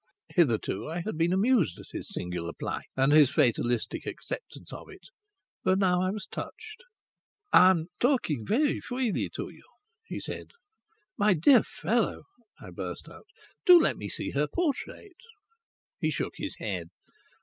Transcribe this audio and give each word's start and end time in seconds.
Hitherto 0.29 0.89
I 0.89 1.01
had 1.01 1.15
been 1.15 1.31
amused 1.31 1.77
at 1.77 1.91
his 1.91 2.09
singular 2.09 2.53
plight 2.53 2.87
and 2.97 3.13
his 3.13 3.29
fatalistic 3.29 4.07
acceptance 4.07 4.73
of 4.73 4.89
it. 4.89 5.09
But 5.63 5.77
now 5.77 6.01
I 6.01 6.09
was 6.09 6.25
touched. 6.25 6.81
"I'm 7.53 7.85
talking 7.99 8.43
very 8.43 8.81
freely 8.81 9.29
to 9.35 9.49
you," 9.51 9.61
he 10.03 10.19
said. 10.19 10.53
"My 11.19 11.35
dear 11.35 11.61
fellow," 11.61 12.23
I 12.59 12.71
burst 12.71 13.07
out, 13.09 13.27
"do 13.63 13.79
let 13.79 13.95
me 13.97 14.09
see 14.09 14.31
her 14.31 14.47
portrait." 14.47 15.17
He 15.99 16.09
shook 16.09 16.33
his 16.37 16.55
head. 16.57 16.89